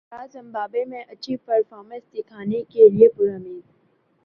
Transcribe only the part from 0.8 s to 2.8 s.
میں اچھی پرفارمنس دکھانے